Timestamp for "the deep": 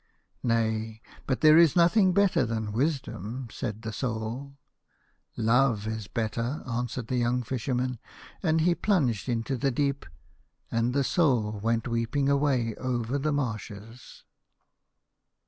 9.57-10.07